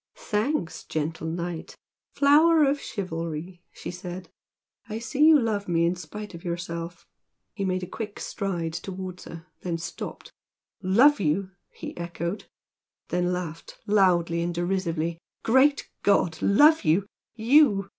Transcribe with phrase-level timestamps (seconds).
[0.15, 1.75] "Thanks, gentle Knight!
[2.15, 4.29] flower of chivalry!" she said
[4.89, 7.05] "I see you love me in spite of yourself!"
[7.53, 10.31] He made a quick stride towards her, then stopped.
[10.81, 12.45] "Love you!" he echoed,
[13.09, 16.41] then laughed loudly and derisively "Great God!
[16.41, 17.05] Love you?
[17.35, 17.87] YOU?